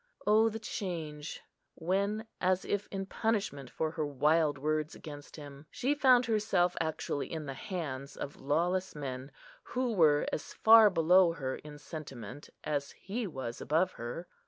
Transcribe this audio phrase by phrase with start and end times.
[0.25, 1.41] O the change,
[1.75, 7.31] when, as if in punishment for her wild words against him, she found herself actually
[7.31, 9.29] in the hands of lawless men,
[9.61, 14.27] who were as far below her in sentiment as he was above her!